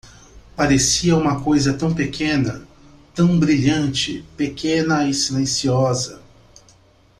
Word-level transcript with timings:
Parecia 0.55 1.15
uma 1.15 1.43
coisa 1.43 1.75
tão 1.75 1.93
pequena, 1.93 2.67
tão 3.13 3.37
brilhante, 3.39 4.25
pequena 4.35 5.07
e 5.07 5.13
silenciosa. 5.13 6.23